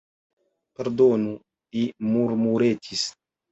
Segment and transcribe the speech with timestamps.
[0.79, 1.35] Pardonu,
[1.77, 3.07] li murmuretis.